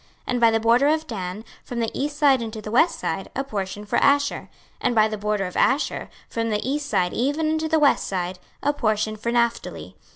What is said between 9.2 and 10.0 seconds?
Naphtali.